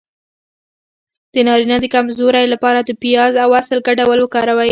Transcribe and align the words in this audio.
د 1.33 1.35
نارینه 1.47 1.77
د 1.81 1.85
کمزوری 1.95 2.45
لپاره 2.53 2.79
د 2.83 2.89
پیاز 3.01 3.33
او 3.43 3.49
عسل 3.59 3.79
ګډول 3.87 4.19
وکاروئ 4.21 4.59